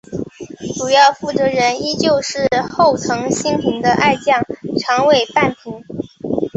[0.79, 4.43] 主要负责人依旧是后藤新平的爱将
[4.79, 5.83] 长尾半平。